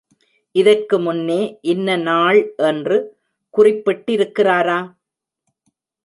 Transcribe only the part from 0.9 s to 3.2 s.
முன்னே இன்ன நாள் என்று